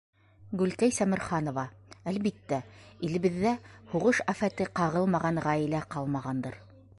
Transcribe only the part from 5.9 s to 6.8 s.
ҡалмағандыр.